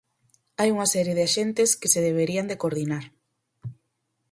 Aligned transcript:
Hai 0.59 0.69
unha 0.75 0.91
serie 0.95 1.17
de 1.17 1.23
axentes 1.29 1.69
que 1.79 1.91
se 1.93 2.01
deberían 2.07 2.49
de 2.49 2.59
coordinar. 2.61 3.05